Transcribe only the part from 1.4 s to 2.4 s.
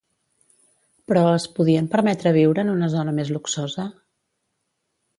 es podien permetre